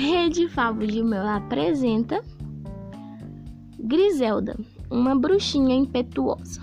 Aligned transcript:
Rede 0.00 0.48
Favo 0.48 0.86
de 0.86 1.02
Mel 1.02 1.28
apresenta 1.28 2.24
Griselda, 3.78 4.58
uma 4.90 5.14
bruxinha 5.14 5.76
impetuosa. 5.76 6.62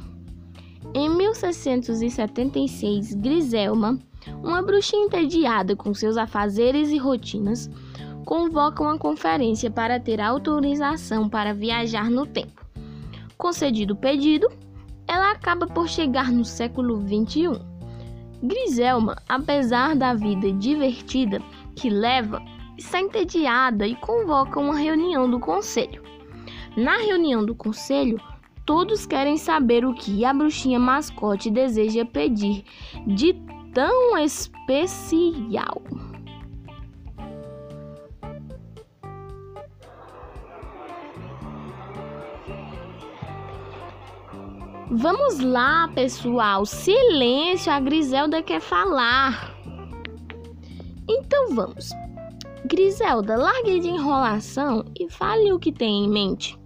Em 0.91 1.07
1676, 1.07 3.13
Griselma, 3.13 3.99
uma 4.43 4.63
bruxinha 4.63 5.05
entediada 5.05 5.75
com 5.75 5.93
seus 5.93 6.17
afazeres 6.17 6.89
e 6.89 6.97
rotinas, 6.97 7.69
convoca 8.25 8.81
uma 8.81 8.97
conferência 8.97 9.69
para 9.69 9.99
ter 9.99 10.19
autorização 10.19 11.29
para 11.29 11.53
viajar 11.53 12.09
no 12.09 12.25
tempo. 12.25 12.65
Concedido 13.37 13.93
o 13.93 13.97
pedido, 13.97 14.49
ela 15.07 15.29
acaba 15.29 15.67
por 15.67 15.87
chegar 15.87 16.31
no 16.31 16.43
século 16.43 17.01
21. 17.01 17.53
Griselma, 18.41 19.15
apesar 19.29 19.95
da 19.95 20.15
vida 20.15 20.51
divertida 20.51 21.39
que 21.75 21.87
leva, 21.87 22.41
está 22.77 23.01
entediada 23.01 23.87
e 23.87 23.95
convoca 23.95 24.59
uma 24.59 24.77
reunião 24.77 25.29
do 25.29 25.39
conselho. 25.39 26.03
Na 26.75 26.97
reunião 26.97 27.45
do 27.45 27.55
conselho, 27.55 28.19
todos 28.65 29.05
querem 29.05 29.37
saber 29.37 29.83
o 29.85 29.93
que 29.93 30.23
a 30.23 30.33
bruxinha 30.33 30.79
mascote 30.79 31.49
deseja 31.49 32.05
pedir 32.05 32.63
de 33.07 33.33
tão 33.73 34.17
especial. 34.17 35.81
Vamos 44.89 45.39
lá, 45.39 45.89
pessoal. 45.93 46.65
Silêncio, 46.65 47.71
a 47.71 47.79
Griselda 47.79 48.41
quer 48.41 48.61
falar. 48.61 49.53
Então 51.09 51.53
vamos. 51.53 51.91
Griselda, 52.67 53.37
largue 53.37 53.79
de 53.79 53.87
enrolação 53.87 54.83
e 54.99 55.09
fale 55.09 55.53
o 55.53 55.59
que 55.59 55.71
tem 55.71 56.03
em 56.03 56.09
mente. 56.09 56.59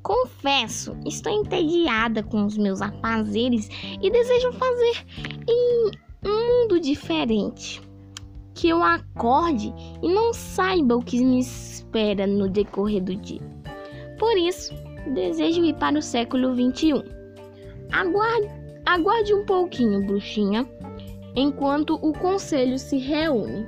Confesso, 0.00 0.96
estou 1.04 1.32
entediada 1.32 2.22
com 2.22 2.46
os 2.46 2.56
meus 2.56 2.80
afazeres 2.80 3.68
e 4.00 4.08
desejo 4.10 4.52
fazer 4.52 5.04
em 5.48 5.90
um 6.24 6.30
mundo 6.30 6.78
diferente. 6.78 7.82
Que 8.54 8.68
eu 8.68 8.82
acorde 8.82 9.74
e 10.02 10.08
não 10.08 10.32
saiba 10.32 10.96
o 10.96 11.02
que 11.02 11.22
me 11.22 11.40
espera 11.40 12.26
no 12.26 12.48
decorrer 12.48 13.02
do 13.02 13.16
dia. 13.16 13.42
Por 14.18 14.36
isso, 14.38 14.72
desejo 15.14 15.64
ir 15.64 15.74
para 15.74 15.98
o 15.98 16.02
século 16.02 16.54
21 16.54 17.02
Aguarde, 17.90 18.48
aguarde 18.86 19.34
um 19.34 19.44
pouquinho, 19.44 20.06
bruxinha, 20.06 20.68
enquanto 21.34 21.94
o 21.94 22.12
conselho 22.12 22.78
se 22.78 22.98
reúne. 22.98 23.66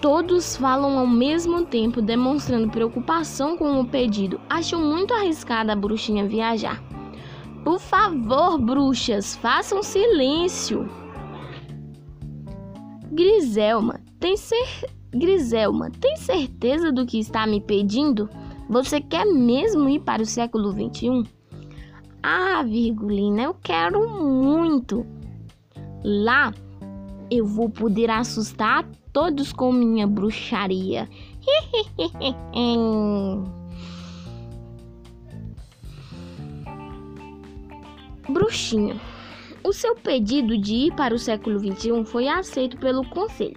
Todos 0.00 0.56
falam 0.56 0.96
ao 0.96 1.06
mesmo 1.06 1.64
tempo, 1.64 2.00
demonstrando 2.00 2.70
preocupação 2.70 3.56
com 3.56 3.80
o 3.80 3.84
pedido. 3.84 4.40
Acham 4.48 4.80
muito 4.80 5.12
arriscada 5.12 5.72
a 5.72 5.76
bruxinha 5.76 6.24
viajar. 6.24 6.80
Por 7.64 7.80
favor, 7.80 8.58
bruxas, 8.58 9.34
façam 9.36 9.82
silêncio. 9.82 10.88
Griselma, 13.10 14.00
tem 14.20 14.36
cer... 14.36 14.88
Griselma, 15.10 15.90
tem 15.90 16.16
certeza 16.16 16.92
do 16.92 17.04
que 17.04 17.18
está 17.18 17.44
me 17.46 17.60
pedindo? 17.60 18.30
Você 18.68 19.00
quer 19.00 19.24
mesmo 19.24 19.88
ir 19.88 20.00
para 20.00 20.22
o 20.22 20.26
século 20.26 20.72
21? 20.72 21.24
Ah, 22.22 22.62
Virgulina, 22.62 23.42
eu 23.42 23.54
quero 23.54 24.08
muito. 24.08 25.04
Lá 26.04 26.52
eu 27.30 27.44
vou 27.44 27.68
poder 27.68 28.10
assustar 28.10 28.86
todos 29.12 29.52
com 29.52 29.72
minha 29.72 30.06
bruxaria. 30.06 31.08
Bruxinha, 38.28 39.00
o 39.64 39.72
seu 39.72 39.94
pedido 39.94 40.58
de 40.58 40.74
ir 40.74 40.94
para 40.94 41.14
o 41.14 41.18
século 41.18 41.58
21 41.58 42.04
foi 42.04 42.28
aceito 42.28 42.76
pelo 42.76 43.08
conselho, 43.08 43.56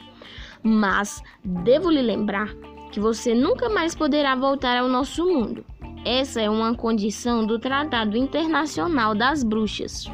mas 0.64 1.22
devo 1.44 1.90
lhe 1.90 2.02
lembrar 2.02 2.54
que 2.92 3.00
você 3.00 3.34
nunca 3.34 3.70
mais 3.70 3.94
poderá 3.94 4.36
voltar 4.36 4.78
ao 4.78 4.88
nosso 4.88 5.26
mundo. 5.26 5.66
Essa 6.06 6.42
é 6.42 6.50
uma 6.50 6.74
condição 6.74 7.46
do 7.46 7.60
Tratado 7.60 8.18
Internacional 8.18 9.14
das 9.14 9.44
Bruxas. 9.44 10.06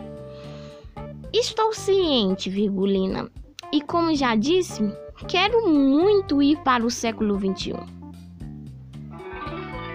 Estou 1.32 1.74
ciente, 1.74 2.50
Virgulina, 2.50 3.30
e 3.72 3.82
como 3.82 4.16
já 4.16 4.36
disse, 4.36 4.82
quero 5.28 5.70
muito 5.70 6.42
ir 6.42 6.58
para 6.60 6.86
o 6.86 6.92
século 6.92 7.38
XXI. 7.38 7.74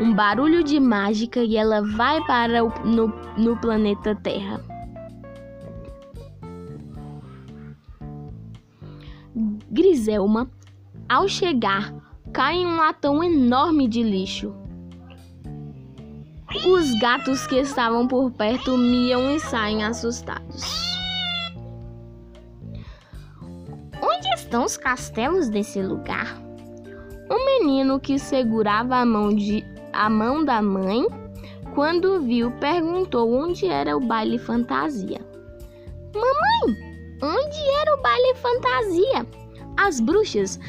Um 0.01 0.13
barulho 0.15 0.65
de 0.65 0.81
mágica 0.81 1.45
e 1.45 1.57
ela 1.57 1.81
vai 1.81 2.21
para 2.25 2.65
o, 2.65 2.71
no, 2.85 3.09
no 3.37 3.57
planeta 3.59 4.15
Terra. 4.17 4.61
Griselma, 9.71 10.51
ao 11.09 11.29
chegar, 11.29 11.95
cai 12.33 12.57
em 12.57 12.67
um 12.67 12.77
latão 12.77 13.23
enorme 13.23 13.87
de 13.87 14.03
lixo. 14.03 14.55
Os 16.67 16.99
gatos 17.01 17.47
que 17.47 17.57
estavam 17.57 18.07
por 18.07 18.31
perto 18.33 18.77
miam 18.77 19.35
e 19.35 19.41
saem 19.41 19.85
assustados. 19.85 21.02
Estão 24.53 24.67
os 24.67 24.77
castelos 24.77 25.49
desse 25.49 25.81
lugar? 25.81 26.37
O 27.31 27.43
menino 27.47 27.99
que 27.99 28.19
segurava 28.19 28.97
a 28.97 29.07
mão, 29.07 29.35
de, 29.35 29.65
a 29.95 30.11
mão 30.11 30.45
da 30.45 30.61
mãe, 30.61 31.07
quando 31.75 32.21
viu, 32.21 32.51
perguntou 32.61 33.33
onde 33.33 33.67
era 33.67 33.97
o 33.97 34.01
baile 34.01 34.39
fantasia. 34.39 35.23
Mamãe, 36.15 36.79
onde 37.23 37.59
era 37.81 37.95
o 37.95 38.03
baile 38.03 38.35
fantasia? 38.35 39.27
As 39.79 40.01
bruxas 40.01 40.61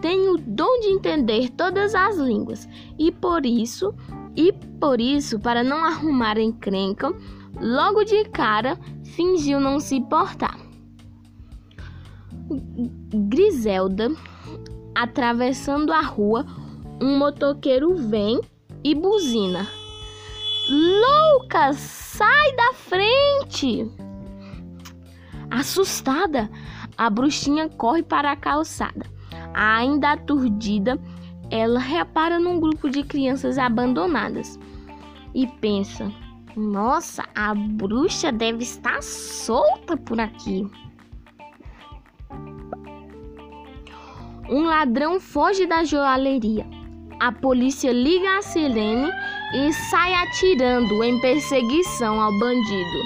têm 0.00 0.28
o 0.28 0.38
dom 0.38 0.78
de 0.78 0.90
entender 0.90 1.50
todas 1.50 1.96
as 1.96 2.16
línguas 2.18 2.68
e 2.96 3.10
por 3.10 3.44
isso, 3.44 3.92
e 4.36 4.52
por 4.52 5.00
isso, 5.00 5.40
para 5.40 5.64
não 5.64 5.84
arrumar 5.84 6.38
encrenca, 6.38 7.12
logo 7.60 8.04
de 8.04 8.22
cara 8.26 8.78
fingiu 9.02 9.58
não 9.58 9.80
se 9.80 9.96
importar. 9.96 10.51
Griselda, 13.28 14.10
atravessando 14.94 15.92
a 15.92 16.00
rua, 16.00 16.46
um 17.00 17.18
motoqueiro 17.18 17.94
vem 17.96 18.40
e 18.84 18.94
buzina. 18.94 19.66
Louca, 20.68 21.72
sai 21.72 22.56
da 22.56 22.72
frente! 22.74 23.90
Assustada, 25.50 26.50
a 26.96 27.10
bruxinha 27.10 27.68
corre 27.68 28.02
para 28.02 28.32
a 28.32 28.36
calçada. 28.36 29.06
Ainda 29.54 30.12
aturdida, 30.12 30.98
ela 31.50 31.78
repara 31.78 32.38
num 32.38 32.58
grupo 32.58 32.88
de 32.88 33.02
crianças 33.02 33.58
abandonadas 33.58 34.58
e 35.34 35.46
pensa: 35.46 36.10
Nossa, 36.56 37.24
a 37.34 37.54
bruxa 37.54 38.32
deve 38.32 38.62
estar 38.62 39.02
solta 39.02 39.96
por 39.96 40.18
aqui. 40.20 40.66
Um 44.48 44.64
ladrão 44.64 45.20
foge 45.20 45.66
da 45.66 45.84
joalheria. 45.84 46.66
A 47.20 47.30
polícia 47.30 47.92
liga 47.92 48.38
a 48.38 48.42
sirene 48.42 49.10
e 49.54 49.72
sai 49.72 50.14
atirando 50.14 51.02
em 51.04 51.20
perseguição 51.20 52.20
ao 52.20 52.32
bandido. 52.38 52.98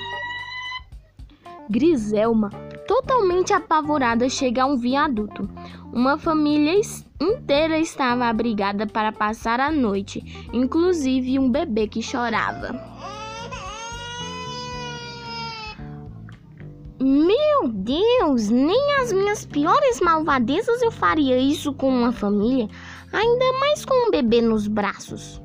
Griselma 1.68 2.50
Totalmente 2.86 3.52
apavorada, 3.52 4.28
chega 4.28 4.62
a 4.62 4.66
um 4.66 4.76
viaduto. 4.76 5.50
Uma 5.92 6.16
família 6.16 6.80
inteira 7.20 7.78
estava 7.78 8.26
abrigada 8.26 8.86
para 8.86 9.10
passar 9.10 9.58
a 9.58 9.72
noite, 9.72 10.48
inclusive 10.52 11.38
um 11.38 11.50
bebê 11.50 11.88
que 11.88 12.00
chorava. 12.00 12.74
Meu 16.98 17.68
Deus, 17.68 18.48
nem 18.48 18.94
as 19.02 19.12
minhas 19.12 19.44
piores 19.44 20.00
malvadezas 20.00 20.80
eu 20.80 20.90
faria 20.90 21.36
isso 21.36 21.74
com 21.74 21.90
uma 21.90 22.10
família, 22.10 22.68
ainda 23.12 23.52
mais 23.60 23.84
com 23.84 24.08
um 24.08 24.10
bebê 24.10 24.40
nos 24.40 24.66
braços. 24.66 25.42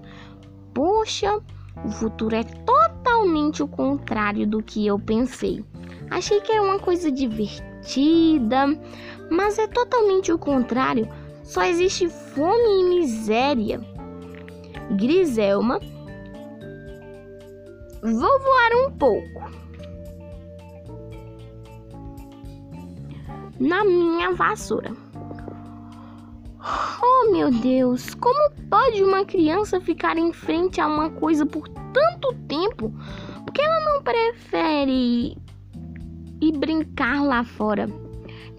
Poxa, 0.74 1.42
o 1.84 1.90
futuro 1.92 2.36
é 2.36 2.44
totalmente 2.44 3.62
o 3.62 3.68
contrário 3.68 4.48
do 4.48 4.64
que 4.64 4.88
eu 4.88 4.98
pensei. 4.98 5.62
Achei 6.10 6.40
que 6.40 6.54
era 6.54 6.64
uma 6.64 6.80
coisa 6.80 7.12
divertida, 7.12 8.68
mas 9.30 9.60
é 9.60 9.68
totalmente 9.68 10.32
o 10.32 10.40
contrário. 10.40 11.10
Só 11.44 11.64
existe 11.64 12.08
fome 12.08 12.80
e 12.80 13.00
miséria. 13.00 13.82
Griselma, 14.92 15.82
vou 18.02 18.40
voar 18.40 18.88
um 18.88 18.92
pouco. 18.92 19.61
Na 23.60 23.84
minha 23.84 24.34
vassoura. 24.34 24.92
Oh 27.04 27.32
meu 27.32 27.50
Deus, 27.50 28.14
como 28.16 28.52
pode 28.70 29.04
uma 29.04 29.26
criança 29.26 29.82
ficar 29.82 30.18
em 30.18 30.32
frente 30.32 30.80
a 30.80 30.88
uma 30.88 31.10
coisa 31.10 31.46
por 31.46 31.68
tanto 31.68 32.34
tempo? 32.48 32.94
Por 33.46 33.54
que 33.54 33.62
ela 33.62 33.80
não 33.80 34.04
prefere 34.04 35.36
ir 36.40 36.58
brincar 36.58 37.24
lá 37.24 37.44
fora? 37.44 37.88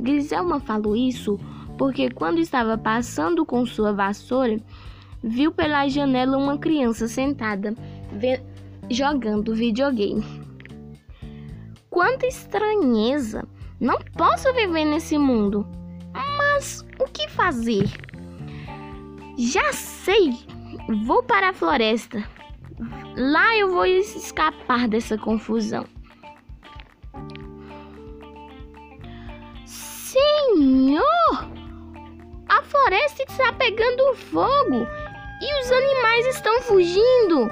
Griselma 0.00 0.58
falou 0.58 0.96
isso 0.96 1.38
porque 1.78 2.10
quando 2.10 2.38
estava 2.38 2.76
passando 2.76 3.46
com 3.46 3.64
sua 3.64 3.92
vassoura, 3.92 4.56
viu 5.22 5.52
pela 5.52 5.88
janela 5.88 6.36
uma 6.36 6.58
criança 6.58 7.06
sentada 7.06 7.74
jogando 8.90 9.54
videogame. 9.54 10.24
Quanta 11.88 12.26
estranheza! 12.26 13.46
Não 13.82 13.98
posso 14.16 14.52
viver 14.52 14.84
nesse 14.84 15.18
mundo. 15.18 15.66
Mas 16.14 16.86
o 17.00 17.04
que 17.06 17.28
fazer? 17.28 17.90
Já 19.36 19.72
sei! 19.72 20.38
Vou 21.04 21.20
para 21.24 21.48
a 21.48 21.52
floresta. 21.52 22.22
Lá 23.16 23.56
eu 23.56 23.72
vou 23.72 23.84
escapar 23.84 24.86
dessa 24.86 25.18
confusão. 25.18 25.84
Senhor! 29.66 31.02
A 32.48 32.62
floresta 32.62 33.24
está 33.24 33.52
pegando 33.52 34.14
fogo 34.14 34.86
e 35.40 35.60
os 35.60 35.72
animais 35.72 36.26
estão 36.26 36.62
fugindo. 36.62 37.50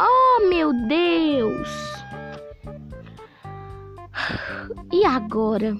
Oh, 0.00 0.48
meu 0.48 0.72
Deus! 0.72 1.91
E 4.92 5.06
agora? 5.06 5.74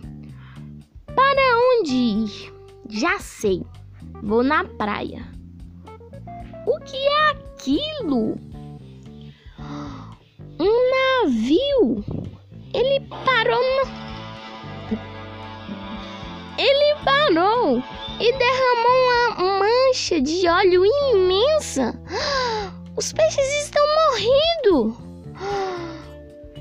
Para 1.14 1.58
onde 1.78 1.94
ir? 1.94 2.54
Já 2.88 3.18
sei. 3.18 3.62
Vou 4.22 4.42
na 4.42 4.64
praia. 4.64 5.22
O 6.66 6.78
que 6.80 6.96
é 6.96 7.30
aquilo? 7.30 8.38
Um 10.58 10.90
navio. 10.90 12.02
Ele 12.72 13.00
parou 13.24 13.60
na... 13.60 14.02
Ele 16.56 16.94
parou 17.04 17.82
e 18.18 18.32
derramou 18.32 19.36
uma 19.36 19.58
mancha 19.58 20.20
de 20.22 20.48
óleo 20.48 20.84
imensa. 20.86 21.94
Os 22.96 23.12
peixes 23.12 23.64
estão 23.64 23.84
morrendo. 24.10 24.96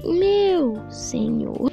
Meu 0.04 0.92
Senhor. 0.92 1.71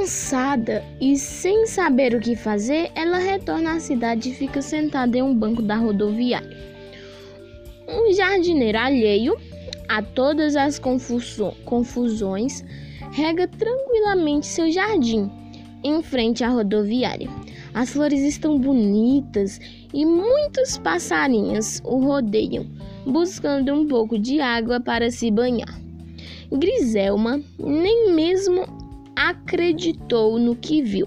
Cansada 0.00 0.82
e 0.98 1.14
sem 1.14 1.66
saber 1.66 2.14
o 2.14 2.20
que 2.20 2.34
fazer, 2.34 2.90
ela 2.94 3.18
retorna 3.18 3.74
à 3.74 3.80
cidade 3.80 4.30
e 4.30 4.34
fica 4.34 4.62
sentada 4.62 5.18
em 5.18 5.20
um 5.20 5.34
banco 5.34 5.60
da 5.60 5.76
rodoviária. 5.76 6.56
Um 7.86 8.10
jardineiro 8.10 8.78
alheio 8.78 9.36
a 9.86 10.00
todas 10.00 10.56
as 10.56 10.78
confusões 10.78 12.64
rega 13.12 13.46
tranquilamente 13.46 14.46
seu 14.46 14.70
jardim 14.72 15.30
em 15.84 16.02
frente 16.02 16.42
à 16.42 16.48
rodoviária. 16.48 17.28
As 17.74 17.90
flores 17.90 18.22
estão 18.22 18.58
bonitas 18.58 19.60
e 19.92 20.06
muitos 20.06 20.78
passarinhos 20.78 21.82
o 21.84 21.98
rodeiam, 21.98 22.64
buscando 23.04 23.74
um 23.74 23.86
pouco 23.86 24.18
de 24.18 24.40
água 24.40 24.80
para 24.80 25.10
se 25.10 25.30
banhar. 25.30 25.78
Griselma 26.50 27.42
nem 27.58 28.14
mesmo 28.14 28.79
acreditou 29.28 30.38
no 30.38 30.56
que 30.56 30.82
viu. 30.82 31.06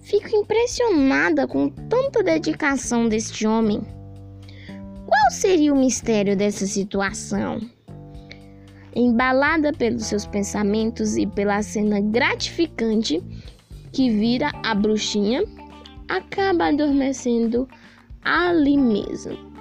Fico 0.00 0.34
impressionada 0.36 1.46
com 1.46 1.68
tanta 1.68 2.22
dedicação 2.22 3.08
deste 3.08 3.46
homem. 3.46 3.80
Qual 5.06 5.30
seria 5.30 5.72
o 5.72 5.78
mistério 5.78 6.36
dessa 6.36 6.66
situação? 6.66 7.60
Embalada 8.94 9.72
pelos 9.72 10.06
seus 10.06 10.26
pensamentos 10.26 11.16
e 11.16 11.26
pela 11.26 11.62
cena 11.62 12.00
gratificante 12.00 13.22
que 13.92 14.10
vira 14.10 14.50
a 14.64 14.74
bruxinha, 14.74 15.44
acaba 16.08 16.66
adormecendo 16.66 17.68
ali 18.22 18.76
mesmo. 18.76 19.53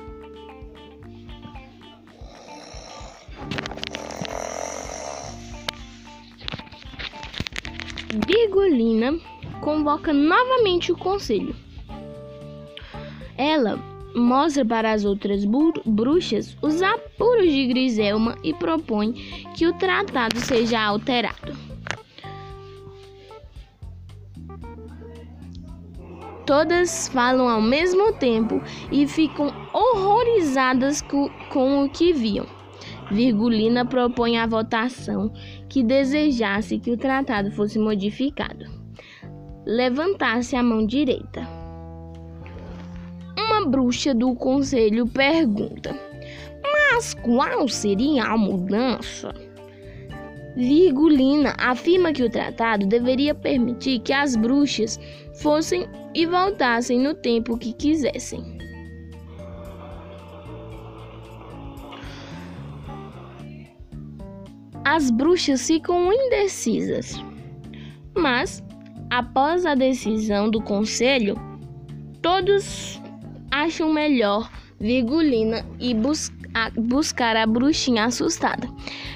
Virgulina 8.13 9.19
convoca 9.61 10.13
novamente 10.13 10.91
o 10.91 10.97
conselho. 10.97 11.55
Ela 13.37 13.79
mostra 14.15 14.63
para 14.63 14.91
as 14.91 15.05
outras 15.05 15.43
bruxas 15.85 16.55
os 16.61 16.81
apuros 16.81 17.51
de 17.51 17.65
Griselma 17.67 18.37
e 18.43 18.53
propõe 18.53 19.13
que 19.55 19.65
o 19.65 19.73
tratado 19.73 20.39
seja 20.39 20.79
alterado. 20.79 21.57
Todas 26.45 27.07
falam 27.07 27.47
ao 27.47 27.61
mesmo 27.61 28.13
tempo 28.13 28.61
e 28.91 29.07
ficam 29.07 29.53
horrorizadas 29.73 31.01
com 31.01 31.83
o 31.83 31.89
que 31.89 32.11
viam. 32.11 32.45
Virgulina 33.13 33.85
propõe 33.85 34.39
a 34.39 34.47
votação 34.47 35.31
que 35.69 35.83
desejasse 35.83 36.79
que 36.79 36.89
o 36.89 36.97
tratado 36.97 37.51
fosse 37.51 37.77
modificado. 37.77 38.65
Levantasse 39.67 40.55
a 40.55 40.63
mão 40.63 40.83
direita. 40.83 41.47
Uma 43.37 43.69
bruxa 43.69 44.15
do 44.15 44.33
conselho 44.33 45.05
pergunta: 45.05 45.95
Mas 46.63 47.13
qual 47.13 47.67
seria 47.67 48.23
a 48.23 48.35
mudança? 48.35 49.31
Virgulina 50.55 51.53
afirma 51.59 52.11
que 52.11 52.23
o 52.23 52.29
tratado 52.29 52.87
deveria 52.87 53.35
permitir 53.35 53.99
que 53.99 54.11
as 54.11 54.35
bruxas 54.35 54.99
fossem 55.35 55.87
e 56.15 56.25
voltassem 56.25 56.99
no 56.99 57.13
tempo 57.13 57.59
que 57.59 57.73
quisessem. 57.73 58.57
As 64.85 65.09
bruxas 65.09 65.65
ficam 65.65 66.11
indecisas. 66.11 67.21
Mas, 68.15 68.63
após 69.09 69.65
a 69.65 69.75
decisão 69.75 70.49
do 70.49 70.61
conselho, 70.61 71.35
todos 72.21 73.01
acham 73.51 73.91
melhor 73.91 74.49
Virgulina 74.79 75.65
e 75.79 75.93
bus 75.93 76.31
a 76.53 76.69
buscar 76.69 77.35
a 77.35 77.45
bruxinha 77.45 78.05
assustada. 78.05 78.67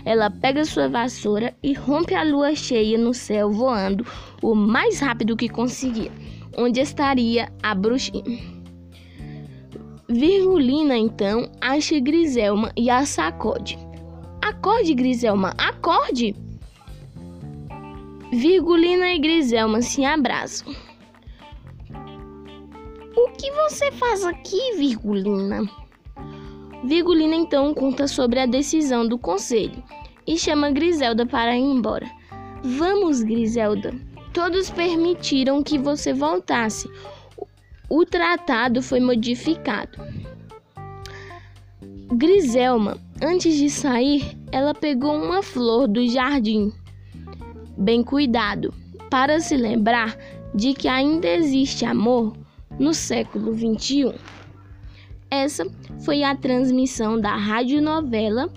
Ela 0.06 0.30
pega 0.30 0.66
sua 0.66 0.88
vassoura 0.88 1.54
e 1.62 1.74
rompe 1.74 2.16
a 2.16 2.24
lua 2.24 2.56
cheia 2.56 2.98
no 2.98 3.14
céu, 3.14 3.52
voando 3.52 4.06
o 4.42 4.56
mais 4.56 5.00
rápido 5.00 5.36
que 5.36 5.50
conseguia, 5.50 6.12
onde 6.58 6.80
estaria 6.80 7.52
a 7.62 7.76
bruxinha. 7.76 8.58
Virgulina 10.10 10.98
então 10.98 11.52
acha 11.60 12.00
Griselma 12.00 12.72
e 12.78 12.90
a 12.90 13.06
sacode. 13.06 13.78
Acorde, 14.48 14.94
Griselma, 14.94 15.54
acorde! 15.58 16.34
Virgulina 18.32 19.10
e 19.10 19.20
Griselma 19.20 19.82
se 19.82 20.06
abraçam. 20.06 20.74
O 23.14 23.30
que 23.32 23.52
você 23.52 23.92
faz 23.92 24.24
aqui, 24.24 24.78
Virgulina? 24.78 25.70
Virgulina 26.86 27.36
então 27.36 27.74
conta 27.74 28.08
sobre 28.08 28.40
a 28.40 28.46
decisão 28.46 29.06
do 29.06 29.18
conselho 29.18 29.84
e 30.26 30.38
chama 30.38 30.72
Griselda 30.72 31.26
para 31.26 31.58
ir 31.58 31.64
embora. 31.64 32.10
Vamos, 32.64 33.24
Griselda. 33.24 33.94
Todos 34.34 34.70
permitiram 34.70 35.62
que 35.62 35.78
você 35.78 36.14
voltasse. 36.14 36.90
O 37.90 38.06
tratado 38.06 38.82
foi 38.82 39.02
modificado. 39.02 40.00
Griselma, 42.14 42.98
antes 43.22 43.56
de 43.56 43.70
sair, 43.70 44.38
ela 44.52 44.74
pegou 44.74 45.16
uma 45.16 45.42
flor 45.42 45.88
do 45.88 46.08
jardim. 46.08 46.72
Bem 47.78 48.04
cuidado, 48.04 48.74
para 49.10 49.40
se 49.40 49.56
lembrar 49.56 50.18
de 50.54 50.74
que 50.74 50.88
ainda 50.88 51.28
existe 51.28 51.86
amor 51.86 52.34
no 52.80 52.94
século 52.94 53.54
21. 53.54 54.14
Essa 55.30 55.66
foi 56.04 56.24
a 56.24 56.36
transmissão 56.36 57.20
da 57.20 57.36
radionovela 57.36 58.52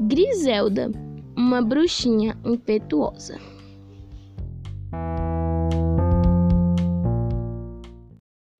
Griselda, 0.00 0.90
uma 1.36 1.62
bruxinha 1.62 2.36
impetuosa. 2.44 3.38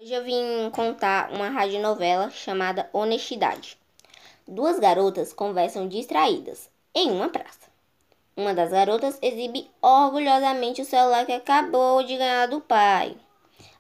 Hoje 0.01 0.13
eu 0.13 0.25
vim 0.25 0.71
contar 0.73 1.31
uma 1.33 1.49
radionovela 1.49 2.31
chamada 2.31 2.89
Honestidade. 2.93 3.79
Duas 4.49 4.79
garotas 4.79 5.33
conversam 5.33 5.89
distraídas 5.89 6.71
em 6.95 7.11
uma 7.11 7.29
praça. 7.29 7.67
Uma 8.37 8.55
das 8.55 8.71
garotas 8.71 9.19
exibe 9.21 9.69
orgulhosamente 9.83 10.81
o 10.81 10.85
celular 10.85 11.27
que 11.27 11.33
acabou 11.33 12.05
de 12.05 12.17
ganhar 12.17 12.47
do 12.47 12.61
pai, 12.61 13.17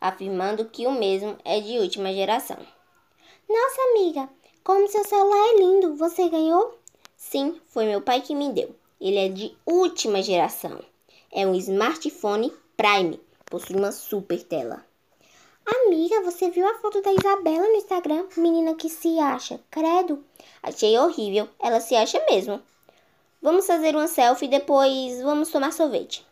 afirmando 0.00 0.64
que 0.64 0.85
o 0.85 0.90
mesmo 0.90 1.38
é 1.44 1.61
de 1.61 1.78
última 1.78 2.12
geração. 2.12 2.56
Nossa 3.49 3.80
amiga, 3.90 4.28
como 4.64 4.88
seu 4.88 5.04
celular 5.04 5.54
é 5.54 5.58
lindo, 5.58 5.94
você 5.94 6.28
ganhou? 6.28 6.76
Sim, 7.16 7.61
foi 7.66 7.87
meu 7.87 8.00
pai 8.00 8.20
que 8.23 8.35
me 8.35 8.50
deu. 8.52 8.75
Ele 9.00 9.18
é 9.18 9.28
de 9.28 9.56
última 9.64 10.20
geração. 10.20 10.80
É 11.30 11.46
um 11.46 11.54
smartphone 11.54 12.52
Prime, 12.76 13.20
possui 13.44 13.76
uma 13.76 13.92
super 13.92 14.42
tela. 14.42 14.85
Amiga, 15.66 16.23
você 16.23 16.49
viu 16.49 16.64
a 16.64 16.75
foto 16.78 17.02
da 17.02 17.12
Isabela 17.12 17.66
no 17.66 17.75
Instagram? 17.75 18.28
Menina 18.37 18.76
que 18.76 18.88
se 18.88 19.18
acha, 19.18 19.58
credo. 19.68 20.25
Achei 20.62 20.96
horrível, 20.96 21.49
ela 21.58 21.80
se 21.80 21.96
acha 21.96 22.25
mesmo. 22.30 22.62
Vamos 23.42 23.66
fazer 23.66 23.96
uma 23.96 24.06
selfie 24.06 24.46
e 24.46 24.49
depois 24.49 25.20
vamos 25.23 25.50
tomar 25.50 25.73
sorvete. 25.73 26.25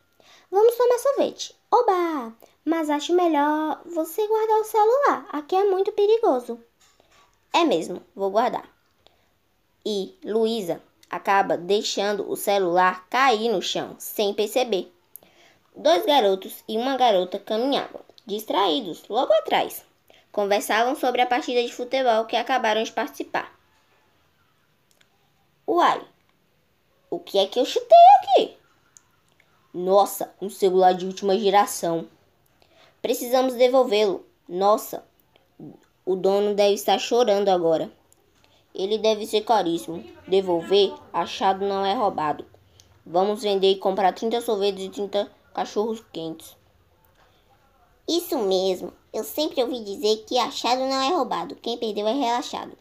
Vamos 0.52 0.76
tomar 0.76 0.98
sorvete. 0.98 1.52
Oba! 1.68 2.32
Mas 2.64 2.88
acho 2.88 3.12
melhor 3.12 3.82
você 3.84 4.24
guardar 4.24 4.60
o 4.60 4.64
celular. 4.64 5.26
Aqui 5.32 5.56
é 5.56 5.64
muito 5.64 5.90
perigoso. 5.90 6.60
É 7.52 7.64
mesmo, 7.64 8.00
vou 8.14 8.30
guardar. 8.30 8.68
E 9.84 10.16
Luísa 10.24 10.80
acaba 11.10 11.56
deixando 11.56 12.30
o 12.30 12.36
celular 12.36 13.06
cair 13.08 13.48
no 13.50 13.60
chão 13.60 13.96
sem 13.98 14.32
perceber. 14.32 14.92
Dois 15.74 16.06
garotos 16.06 16.62
e 16.68 16.78
uma 16.78 16.96
garota 16.96 17.36
caminhavam, 17.38 18.00
distraídos, 18.26 19.04
logo 19.08 19.32
atrás. 19.32 19.84
Conversavam 20.32 20.96
sobre 20.96 21.20
a 21.20 21.26
partida 21.26 21.62
de 21.62 21.72
futebol 21.72 22.24
que 22.26 22.36
acabaram 22.36 22.82
de 22.82 22.92
participar. 22.92 23.54
Uai, 25.66 26.04
o 27.10 27.20
que 27.20 27.38
é 27.38 27.46
que 27.46 27.58
eu 27.58 27.64
chutei 27.64 27.98
aqui? 28.18 28.56
Nossa, 29.72 30.34
um 30.40 30.50
celular 30.50 30.92
de 30.92 31.06
última 31.06 31.38
geração. 31.38 32.08
Precisamos 33.00 33.54
devolvê-lo. 33.54 34.26
Nossa, 34.48 35.04
o 36.04 36.16
dono 36.16 36.54
deve 36.54 36.74
estar 36.74 36.98
chorando 36.98 37.48
agora. 37.48 37.90
Ele 38.74 38.98
deve 38.98 39.26
ser 39.26 39.42
caríssimo. 39.42 40.04
Devolver, 40.26 40.92
achado 41.12 41.64
não 41.64 41.86
é 41.86 41.94
roubado. 41.94 42.44
Vamos 43.06 43.42
vender 43.42 43.70
e 43.70 43.76
comprar 43.76 44.12
30 44.12 44.40
sorvetes 44.40 44.84
e 44.84 44.88
30 44.88 45.30
cachorros 45.54 46.04
quentes. 46.12 46.56
Isso 48.06 48.38
mesmo. 48.38 48.92
Eu 49.12 49.24
sempre 49.24 49.62
ouvi 49.62 49.82
dizer 49.82 50.24
que 50.26 50.38
achado 50.38 50.80
não 50.80 51.02
é 51.02 51.08
roubado. 51.08 51.56
Quem 51.56 51.78
perdeu 51.78 52.06
é 52.06 52.12
relaxado. 52.12 52.72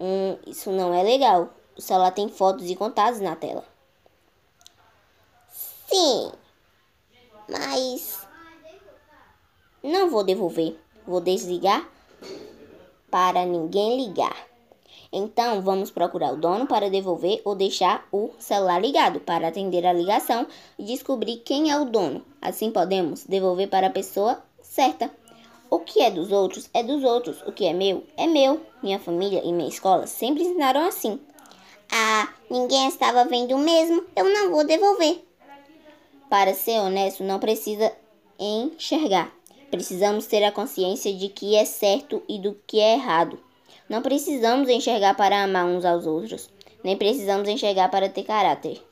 Hum, 0.00 0.36
isso 0.46 0.70
não 0.70 0.92
é 0.92 1.02
legal. 1.02 1.50
O 1.76 1.80
celular 1.80 2.10
tem 2.10 2.28
fotos 2.28 2.68
e 2.70 2.76
contatos 2.76 3.20
na 3.20 3.36
tela. 3.36 3.64
Sim, 5.88 6.32
mas 7.48 8.26
não 9.82 10.10
vou 10.10 10.24
devolver. 10.24 10.78
Vou 11.06 11.20
desligar 11.20 11.88
para 13.10 13.46
ninguém 13.46 14.04
ligar. 14.04 14.36
Então, 15.12 15.62
vamos 15.62 15.90
procurar 15.90 16.32
o 16.34 16.36
dono 16.36 16.66
para 16.66 16.90
devolver 16.90 17.40
ou 17.44 17.54
deixar 17.54 18.06
o 18.10 18.30
celular 18.38 18.80
ligado 18.80 19.20
para 19.20 19.48
atender 19.48 19.86
a 19.86 19.92
ligação 19.92 20.46
e 20.78 20.84
descobrir 20.84 21.38
quem 21.38 21.70
é 21.70 21.78
o 21.78 21.84
dono. 21.84 22.24
Assim 22.42 22.70
podemos 22.70 23.24
devolver 23.24 23.68
para 23.68 23.86
a 23.86 23.90
pessoa 23.90 24.42
certa. 24.66 25.10
O 25.70 25.80
que 25.80 26.00
é 26.00 26.10
dos 26.10 26.30
outros 26.30 26.70
é 26.72 26.82
dos 26.82 27.02
outros, 27.02 27.42
o 27.46 27.52
que 27.52 27.66
é 27.66 27.72
meu 27.72 28.04
é 28.16 28.26
meu. 28.26 28.60
Minha 28.82 28.98
família 28.98 29.42
e 29.44 29.52
minha 29.52 29.68
escola 29.68 30.06
sempre 30.06 30.42
ensinaram 30.42 30.86
assim. 30.86 31.18
Ah, 31.90 32.28
ninguém 32.50 32.88
estava 32.88 33.24
vendo 33.24 33.56
mesmo, 33.58 34.04
eu 34.14 34.24
não 34.24 34.50
vou 34.50 34.64
devolver. 34.64 35.24
Para 36.28 36.54
ser 36.54 36.80
honesto, 36.80 37.24
não 37.24 37.38
precisa 37.38 37.92
enxergar. 38.38 39.32
Precisamos 39.70 40.26
ter 40.26 40.44
a 40.44 40.52
consciência 40.52 41.12
de 41.12 41.28
que 41.28 41.56
é 41.56 41.64
certo 41.64 42.22
e 42.28 42.38
do 42.38 42.56
que 42.66 42.80
é 42.80 42.94
errado. 42.94 43.38
Não 43.88 44.02
precisamos 44.02 44.68
enxergar 44.68 45.14
para 45.14 45.42
amar 45.42 45.64
uns 45.64 45.84
aos 45.84 46.06
outros, 46.06 46.48
nem 46.82 46.96
precisamos 46.96 47.48
enxergar 47.48 47.88
para 47.88 48.08
ter 48.08 48.24
caráter. 48.24 48.82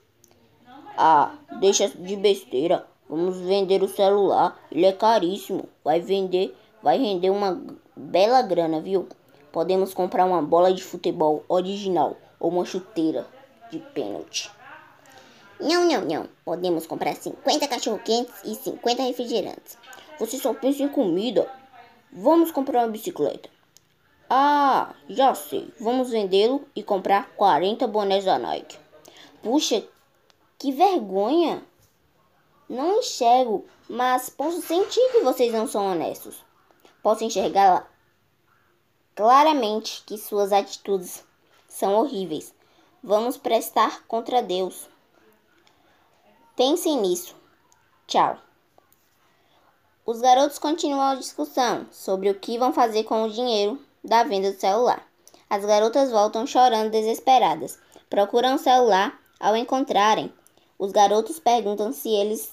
Ah, 0.96 1.34
deixa 1.60 1.88
de 1.88 2.16
besteira. 2.16 2.86
Vamos 3.08 3.38
vender 3.38 3.82
o 3.82 3.88
celular. 3.88 4.58
Ele 4.70 4.86
é 4.86 4.92
caríssimo. 4.92 5.68
Vai 5.84 6.00
vender, 6.00 6.56
vai 6.82 6.98
render 6.98 7.30
uma 7.30 7.62
bela 7.96 8.42
grana, 8.42 8.80
viu? 8.80 9.08
Podemos 9.52 9.94
comprar 9.94 10.24
uma 10.24 10.42
bola 10.42 10.72
de 10.72 10.82
futebol 10.82 11.44
original 11.48 12.16
ou 12.40 12.50
uma 12.50 12.64
chuteira 12.64 13.26
de 13.70 13.78
pênalti. 13.78 14.50
Não, 15.60 15.84
não, 15.84 16.04
não. 16.04 16.28
Podemos 16.44 16.86
comprar 16.86 17.14
50 17.14 17.68
cachorro-quentes 17.68 18.34
e 18.44 18.54
50 18.54 19.02
refrigerantes. 19.02 19.78
Você 20.18 20.38
só 20.38 20.52
pensa 20.52 20.82
em 20.82 20.88
comida. 20.88 21.48
Vamos 22.12 22.50
comprar 22.50 22.80
uma 22.80 22.92
bicicleta. 22.92 23.48
Ah, 24.28 24.94
já 25.08 25.34
sei. 25.34 25.72
Vamos 25.78 26.10
vendê-lo 26.10 26.66
e 26.74 26.82
comprar 26.82 27.30
40 27.36 27.86
bonés 27.86 28.24
da 28.24 28.38
Nike. 28.38 28.76
Puxa, 29.42 29.84
que 30.58 30.72
vergonha. 30.72 31.62
Não 32.68 32.98
enxergo, 32.98 33.66
mas 33.88 34.30
posso 34.30 34.62
sentir 34.62 35.06
que 35.12 35.20
vocês 35.20 35.52
não 35.52 35.66
são 35.66 35.92
honestos. 35.92 36.42
Posso 37.02 37.24
enxergar 37.24 37.86
claramente 39.14 40.02
que 40.06 40.16
suas 40.16 40.52
atitudes 40.52 41.24
são 41.68 41.94
horríveis. 41.94 42.54
Vamos 43.02 43.36
prestar 43.36 44.04
contra 44.06 44.42
Deus. 44.42 44.88
Pensem 46.56 47.00
nisso. 47.00 47.36
Tchau. 48.06 48.38
Os 50.06 50.20
garotos 50.20 50.58
continuam 50.58 51.02
a 51.02 51.14
discussão 51.14 51.86
sobre 51.90 52.30
o 52.30 52.38
que 52.38 52.58
vão 52.58 52.72
fazer 52.72 53.04
com 53.04 53.24
o 53.24 53.30
dinheiro 53.30 53.78
da 54.02 54.22
venda 54.22 54.52
do 54.52 54.60
celular. 54.60 55.06
As 55.48 55.64
garotas 55.64 56.10
voltam 56.10 56.46
chorando 56.46 56.90
desesperadas. 56.90 57.78
Procuram 58.08 58.54
o 58.54 58.58
celular. 58.58 59.18
Ao 59.40 59.56
encontrarem, 59.56 60.32
os 60.78 60.92
garotos 60.92 61.38
perguntam 61.38 61.92
se 61.92 62.08
eles 62.08 62.52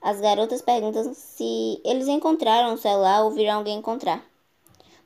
as 0.00 0.20
garotas 0.20 0.62
perguntam 0.62 1.12
se 1.14 1.80
eles 1.84 2.06
encontraram 2.06 2.74
o 2.74 2.78
celular 2.78 3.24
ou 3.24 3.32
viram 3.32 3.56
alguém 3.56 3.78
encontrar. 3.78 4.22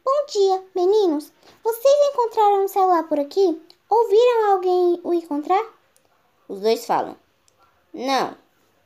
Bom 0.05 0.27
dia, 0.31 0.65
meninos. 0.75 1.33
Vocês 1.63 2.11
encontraram 2.13 2.65
um 2.65 2.69
celular 2.69 3.05
por 3.05 3.19
aqui? 3.19 3.63
Ou 3.89 4.09
viram 4.09 4.53
alguém 4.53 5.01
o 5.03 5.15
encontrar? 5.15 5.65
Os 6.49 6.61
dois 6.61 6.85
falam. 6.85 7.17
Não, 7.95 8.37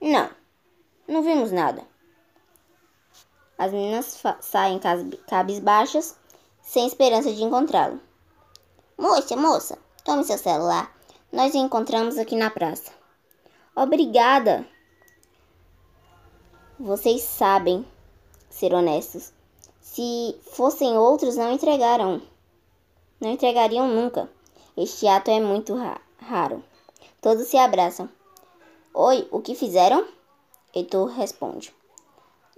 não, 0.00 0.30
não 1.08 1.22
vimos 1.22 1.50
nada. 1.50 1.84
As 3.58 3.72
meninas 3.72 4.22
saem 4.40 4.80
cabisbaixas, 5.26 6.16
sem 6.62 6.86
esperança 6.86 7.32
de 7.32 7.42
encontrá-lo. 7.42 8.00
Moça, 8.96 9.36
moça, 9.36 9.78
tome 10.04 10.24
seu 10.24 10.38
celular. 10.38 10.94
Nós 11.32 11.54
o 11.54 11.58
encontramos 11.58 12.18
aqui 12.18 12.36
na 12.36 12.50
praça. 12.50 12.92
Obrigada. 13.76 14.64
Vocês 16.78 17.22
sabem 17.22 17.84
ser 18.48 18.72
honestos. 18.72 19.32
Se 19.80 20.38
fossem 20.42 20.96
outros, 20.96 21.36
não 21.36 21.50
entregaram. 21.50 22.22
Não 23.20 23.32
entregariam 23.32 23.88
nunca. 23.88 24.30
Este 24.76 25.08
ato 25.08 25.30
é 25.30 25.40
muito 25.40 25.74
ra 25.74 26.00
raro. 26.18 26.62
Todos 27.20 27.48
se 27.48 27.56
abraçam. 27.56 28.08
Oi, 28.94 29.26
o 29.32 29.40
que 29.40 29.56
fizeram? 29.56 30.06
Heitor 30.72 31.08
responde. 31.08 31.74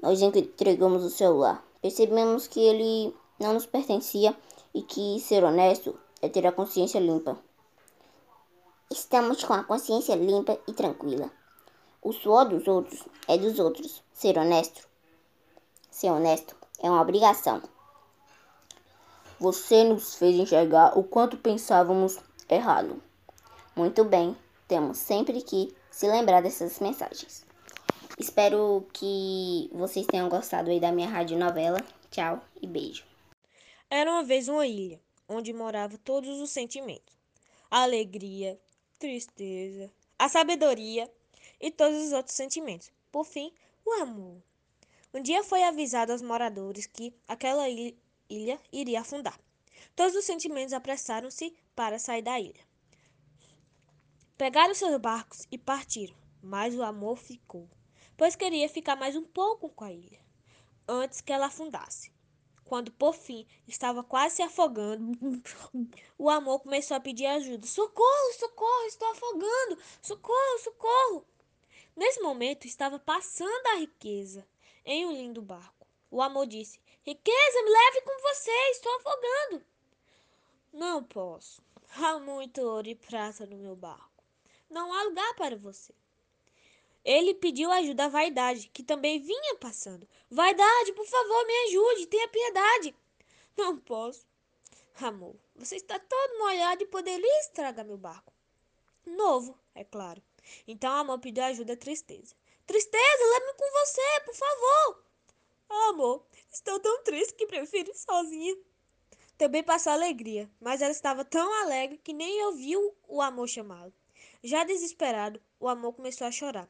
Nós 0.03 0.21
entregamos 0.21 1.03
o 1.03 1.09
celular. 1.09 1.65
Percebemos 1.81 2.47
que 2.47 2.61
ele 2.61 3.15
não 3.41 3.55
nos 3.55 3.65
pertencia 3.65 4.37
e 4.75 4.83
que 4.83 5.19
ser 5.21 5.45
honesto 5.45 5.99
é 6.21 6.29
ter 6.29 6.47
a 6.47 6.53
consciência 6.53 7.01
limpa. 7.01 7.39
Estamos 8.91 9.43
com 9.43 9.53
a 9.53 9.65
consciência 9.65 10.15
limpa 10.15 10.59
e 10.69 10.73
tranquila. 10.73 11.31
O 12.01 12.13
suor 12.13 12.49
dos 12.49 12.69
outros 12.69 13.03
é 13.27 13.37
dos 13.37 13.59
outros. 13.59 14.03
Ser 14.13 14.39
honesto. 14.39 14.87
Ser 15.91 16.11
honesto 16.11 16.55
é 16.81 16.89
uma 16.89 17.03
obrigação. 17.03 17.61
Você 19.41 19.83
nos 19.83 20.15
fez 20.15 20.37
enxergar 20.37 20.97
o 20.97 21.03
quanto 21.03 21.37
pensávamos 21.37 22.19
errado. 22.49 23.03
Muito 23.75 24.05
bem, 24.05 24.37
temos 24.69 24.99
sempre 24.99 25.43
que 25.43 25.75
se 25.91 26.07
lembrar 26.07 26.41
dessas 26.41 26.79
mensagens. 26.79 27.45
Espero 28.19 28.87
que 28.93 29.69
vocês 29.75 30.07
tenham 30.07 30.29
gostado 30.29 30.71
aí 30.71 30.79
da 30.79 30.93
minha 30.93 31.09
rádio 31.09 31.37
novela. 31.37 31.79
Tchau 32.11 32.41
e 32.63 32.67
beijo. 32.67 33.05
Era 33.91 34.11
uma 34.11 34.23
vez 34.23 34.49
uma 34.49 34.67
ilha 34.67 35.01
onde 35.29 35.53
moravam 35.53 35.99
todos 35.99 36.41
os 36.41 36.51
sentimentos: 36.51 37.15
alegria, 37.71 38.59
tristeza, 38.99 39.93
a 40.19 40.29
sabedoria 40.29 41.11
e 41.61 41.71
todos 41.71 42.03
os 42.03 42.13
outros 42.13 42.35
sentimentos. 42.35 42.91
Por 43.13 43.25
fim, 43.25 43.53
o 43.85 43.93
amor. 43.95 44.43
Um 45.13 45.21
dia 45.21 45.43
foi 45.43 45.63
avisado 45.63 46.13
aos 46.13 46.23
moradores 46.23 46.87
que 46.87 47.15
aquela 47.27 47.69
ilha 47.69 48.61
iria 48.73 49.01
afundar. 49.01 49.39
Todos 49.95 50.15
os 50.15 50.25
sentimentos 50.25 50.73
apressaram-se 50.73 51.55
para 51.75 51.99
sair 51.99 52.23
da 52.23 52.39
ilha. 52.39 52.67
Pegaram 54.37 54.75
seus 54.75 55.01
barcos 55.01 55.47
e 55.51 55.57
partiram, 55.57 56.15
mas 56.43 56.75
o 56.75 56.83
amor 56.83 57.17
ficou, 57.17 57.69
pois 58.17 58.37
queria 58.37 58.69
ficar 58.69 58.97
mais 58.97 59.17
um 59.17 59.25
pouco 59.25 59.71
com 59.71 59.85
a 59.85 59.93
ilha, 59.93 60.21
antes 60.87 61.23
que 61.23 61.33
ela 61.33 61.47
afundasse. 61.47 62.13
Quando 62.67 62.91
por 62.91 63.15
fim 63.15 63.47
estava 63.69 64.03
quase 64.03 64.37
se 64.37 64.43
afogando, 64.43 65.13
o 66.19 66.29
amor 66.29 66.59
começou 66.59 66.97
a 66.97 67.01
pedir 67.01 67.27
ajuda: 67.27 67.65
Socorro, 67.65 68.33
socorro, 68.37 68.87
estou 68.87 69.09
afogando! 69.13 69.79
Socorro, 70.03 70.59
socorro! 70.59 71.27
Nesse 71.95 72.21
momento 72.21 72.67
estava 72.67 72.99
passando 72.99 73.67
a 73.69 73.77
riqueza 73.77 74.47
em 74.85 75.07
um 75.07 75.13
lindo 75.13 75.41
barco. 75.41 75.87
O 76.11 76.21
amor 76.21 76.47
disse: 76.47 76.81
Riqueza, 77.05 77.63
me 77.63 77.71
leve 77.71 78.01
com 78.03 78.21
você, 78.23 78.71
estou 78.71 78.97
afogando. 78.97 79.65
Não 80.73 81.05
posso. 81.05 81.63
Há 81.97 82.19
muito 82.19 82.61
ouro 82.61 82.89
e 82.89 82.97
prata 82.97 83.47
no 83.47 83.57
meu 83.57 83.77
barco. 83.77 84.25
Não 84.69 84.93
há 84.93 85.05
lugar 85.05 85.35
para 85.37 85.57
você. 85.57 85.95
Ele 87.07 87.35
pediu 87.35 87.71
ajuda 87.71 88.07
à 88.07 88.09
vaidade, 88.09 88.69
que 88.75 88.83
também 88.83 89.21
vinha 89.21 89.55
passando. 89.61 90.09
Vaidade, 90.29 90.93
por 90.93 91.07
favor, 91.07 91.47
me 91.47 91.55
ajude, 91.69 92.09
tenha 92.09 92.27
piedade. 92.27 92.97
Não 93.57 93.79
posso. 93.79 94.27
Amor, 95.01 95.37
você 95.55 95.77
está 95.77 96.01
todo 96.01 96.39
molhado 96.41 96.83
e 96.83 96.87
poderia 96.89 97.41
estragar 97.43 97.87
meu 97.87 97.97
barco. 97.97 98.33
Novo, 99.07 99.57
é 99.73 99.85
claro. 99.85 100.21
Então 100.67 100.93
Amor 100.93 101.21
pediu 101.21 101.45
ajuda 101.45 101.75
à 101.75 101.77
tristeza. 101.77 102.35
Tristeza, 102.67 103.25
leve-me 103.31 103.55
com 103.55 103.71
você, 103.85 104.21
por 104.25 104.35
favor. 104.35 105.05
Amor, 105.91 106.27
estou 106.51 106.81
tão 106.81 107.05
triste 107.05 107.35
que 107.35 107.47
prefiro 107.47 107.89
ir 107.89 107.95
sozinha. 107.95 108.57
Também 109.39 109.63
passou 109.63 109.93
alegria, 109.93 110.51
mas 110.59 110.83
ela 110.83 110.91
estava 110.91 111.25
tão 111.25 111.63
alegre 111.63 111.99
que 111.99 112.13
nem 112.13 112.45
ouviu 112.47 112.97
o 113.07 113.23
amor 113.23 113.47
chamá-lo. 113.47 113.95
Já 114.43 114.65
desesperado, 114.65 115.41
o 115.61 115.69
amor 115.69 115.93
começou 115.93 116.27
a 116.27 116.33
chorar. 116.33 116.69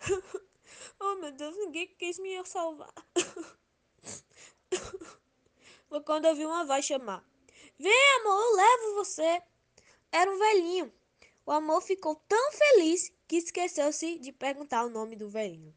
oh 1.00 1.14
meu 1.16 1.32
Deus, 1.32 1.56
ninguém 1.56 1.88
quis 1.98 2.18
me 2.18 2.42
salvar. 2.44 2.92
Foi 5.88 6.00
quando 6.02 6.24
eu 6.24 6.34
vi 6.34 6.46
uma 6.46 6.64
voz 6.64 6.84
chamar: 6.84 7.24
Vem, 7.78 8.20
amor, 8.20 8.40
eu 8.40 8.56
levo 8.56 8.94
você. 8.94 9.42
Era 10.10 10.30
um 10.30 10.38
velhinho. 10.38 10.92
O 11.44 11.50
amor 11.50 11.82
ficou 11.82 12.14
tão 12.28 12.52
feliz 12.52 13.12
que 13.26 13.36
esqueceu-se 13.36 14.18
de 14.18 14.32
perguntar 14.32 14.84
o 14.84 14.90
nome 14.90 15.16
do 15.16 15.28
velhinho. 15.28 15.74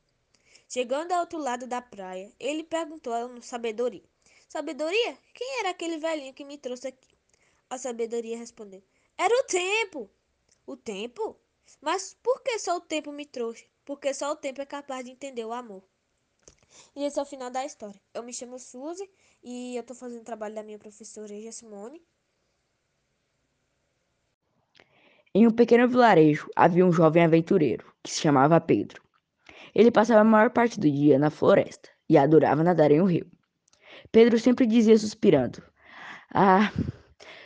Chegando 0.67 1.11
ao 1.11 1.21
outro 1.21 1.39
lado 1.39 1.67
da 1.67 1.81
praia, 1.81 2.31
ele 2.39 2.63
perguntou 2.63 3.13
a 3.13 3.41
sabedoria: 3.41 4.03
Sabedoria, 4.47 5.17
quem 5.33 5.59
era 5.59 5.71
aquele 5.71 5.97
velhinho 5.97 6.33
que 6.33 6.45
me 6.45 6.57
trouxe 6.57 6.87
aqui? 6.87 7.15
A 7.69 7.77
sabedoria 7.77 8.37
respondeu: 8.37 8.83
Era 9.17 9.33
o 9.33 9.43
tempo. 9.43 10.09
O 10.65 10.77
tempo? 10.77 11.37
Mas 11.81 12.15
por 12.21 12.41
que 12.41 12.57
só 12.59 12.77
o 12.77 12.81
tempo 12.81 13.11
me 13.11 13.25
trouxe? 13.25 13.67
Porque 13.85 14.13
só 14.13 14.31
o 14.31 14.35
tempo 14.35 14.61
é 14.61 14.65
capaz 14.65 15.05
de 15.05 15.11
entender 15.11 15.45
o 15.45 15.53
amor. 15.53 15.83
E 16.95 17.03
esse 17.05 17.19
é 17.19 17.21
o 17.21 17.25
final 17.25 17.49
da 17.49 17.63
história. 17.63 18.01
Eu 18.13 18.23
me 18.23 18.33
chamo 18.33 18.59
Suzy 18.59 19.09
e 19.43 19.75
eu 19.75 19.81
estou 19.81 19.95
fazendo 19.95 20.21
o 20.21 20.25
trabalho 20.25 20.55
da 20.55 20.63
minha 20.63 20.79
professora 20.79 21.33
Eja 21.33 21.51
Simone. 21.51 22.01
Em 25.33 25.45
um 25.45 25.51
pequeno 25.51 25.87
vilarejo 25.87 26.49
havia 26.55 26.85
um 26.85 26.91
jovem 26.91 27.23
aventureiro 27.23 27.93
que 28.01 28.11
se 28.11 28.21
chamava 28.21 28.59
Pedro. 28.59 29.01
Ele 29.73 29.91
passava 29.91 30.21
a 30.21 30.23
maior 30.23 30.49
parte 30.49 30.79
do 30.79 30.89
dia 30.89 31.19
na 31.19 31.29
floresta 31.29 31.89
e 32.09 32.17
adorava 32.17 32.63
nadar 32.63 32.91
em 32.91 33.01
um 33.01 33.05
rio. 33.05 33.29
Pedro 34.11 34.39
sempre 34.39 34.65
dizia 34.65 34.97
suspirando: 34.97 35.61
Ah, 36.33 36.71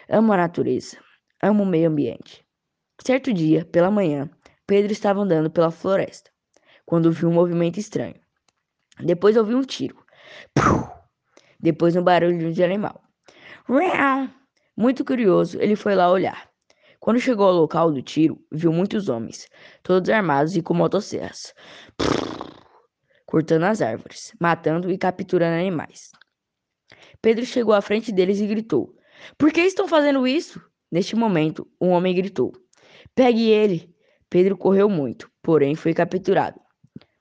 amo 0.07 0.31
a 0.33 0.37
natureza, 0.37 0.97
amo 1.41 1.63
o 1.63 1.65
meio 1.65 1.89
ambiente. 1.89 2.45
Certo 3.03 3.33
dia, 3.33 3.65
pela 3.65 3.89
manhã, 3.89 4.29
Pedro 4.69 4.91
estava 4.91 5.21
andando 5.21 5.49
pela 5.49 5.71
floresta, 5.71 6.29
quando 6.85 7.11
viu 7.11 7.27
um 7.27 7.33
movimento 7.33 7.79
estranho. 7.79 8.21
Depois 9.03 9.35
ouviu 9.35 9.57
um 9.57 9.63
tiro. 9.63 10.05
Depois 11.59 11.95
um 11.95 12.03
barulho 12.03 12.53
de 12.53 12.63
animal. 12.63 13.01
Muito 14.77 15.03
curioso, 15.03 15.59
ele 15.59 15.75
foi 15.75 15.95
lá 15.95 16.11
olhar. 16.11 16.47
Quando 16.99 17.19
chegou 17.19 17.47
ao 17.47 17.55
local 17.55 17.91
do 17.91 18.03
tiro, 18.03 18.45
viu 18.51 18.71
muitos 18.71 19.09
homens, 19.09 19.47
todos 19.81 20.07
armados 20.07 20.55
e 20.55 20.61
com 20.61 20.75
motosserras, 20.75 21.51
cortando 23.25 23.63
as 23.63 23.81
árvores, 23.81 24.33
matando 24.39 24.91
e 24.91 24.99
capturando 24.99 25.59
animais. 25.59 26.11
Pedro 27.23 27.43
chegou 27.43 27.73
à 27.73 27.81
frente 27.81 28.11
deles 28.11 28.39
e 28.39 28.45
gritou: 28.45 28.95
Por 29.35 29.51
que 29.51 29.61
estão 29.61 29.87
fazendo 29.87 30.27
isso? 30.27 30.61
Neste 30.91 31.15
momento, 31.15 31.67
um 31.81 31.89
homem 31.89 32.13
gritou: 32.13 32.53
Pegue 33.15 33.49
ele! 33.49 33.97
Pedro 34.29 34.55
correu 34.57 34.87
muito, 34.87 35.29
porém 35.41 35.75
foi 35.75 35.93
capturado. 35.93 36.59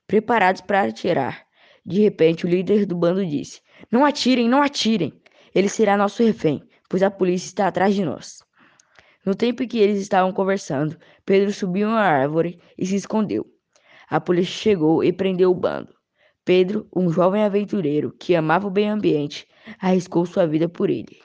Preparados 0.05 0.61
para 0.61 0.83
atirar, 0.83 1.45
de 1.85 2.01
repente 2.01 2.45
o 2.45 2.49
líder 2.49 2.85
do 2.85 2.95
bando 2.95 3.25
disse: 3.25 3.61
Não 3.91 4.05
atirem, 4.05 4.47
não 4.47 4.61
atirem! 4.61 5.13
Ele 5.53 5.67
será 5.67 5.97
nosso 5.97 6.23
refém, 6.23 6.61
pois 6.87 7.01
a 7.01 7.09
polícia 7.09 7.47
está 7.47 7.67
atrás 7.67 7.95
de 7.95 8.05
nós. 8.05 8.43
No 9.25 9.35
tempo 9.35 9.63
em 9.63 9.67
que 9.67 9.79
eles 9.79 9.99
estavam 9.99 10.31
conversando, 10.31 10.97
Pedro 11.25 11.51
subiu 11.51 11.87
uma 11.87 11.99
árvore 11.99 12.59
e 12.77 12.85
se 12.85 12.95
escondeu. 12.95 13.45
A 14.09 14.19
polícia 14.21 14.53
chegou 14.53 15.03
e 15.03 15.11
prendeu 15.11 15.51
o 15.51 15.55
bando. 15.55 15.93
Pedro, 16.45 16.87
um 16.95 17.11
jovem 17.11 17.43
aventureiro 17.43 18.11
que 18.19 18.35
amava 18.35 18.67
o 18.67 18.71
meio 18.71 18.91
ambiente, 18.91 19.47
arriscou 19.79 20.25
sua 20.25 20.47
vida 20.47 20.67
por 20.67 20.89
ele. 20.89 21.19